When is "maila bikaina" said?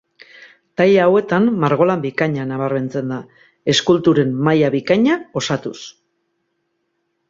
4.51-5.23